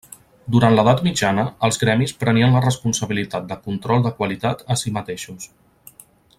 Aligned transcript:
Durant 0.53 0.77
l'edat 0.77 1.03
mitjana, 1.07 1.43
els 1.67 1.77
gremis 1.83 2.15
prenien 2.23 2.57
la 2.57 2.63
responsabilitat 2.67 3.47
de 3.53 3.59
control 3.69 4.09
de 4.09 4.15
qualitat 4.23 4.65
a 4.77 4.81
si 4.85 4.99
mateixos. 4.99 5.51